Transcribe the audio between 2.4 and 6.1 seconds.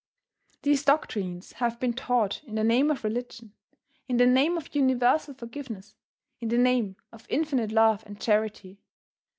in the name of religion, in the name of universal forgiveness,